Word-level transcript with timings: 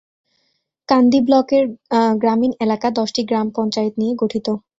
কান্দি 0.89 1.19
ব্লকের 1.27 1.63
গ্রামীণ 2.21 2.51
এলাকা 2.65 2.87
দশটি 2.99 3.21
গ্রাম 3.23 3.47
পঞ্চায়েত 3.55 3.93
নিয়ে 3.97 4.13
গঠিত। 4.21 4.47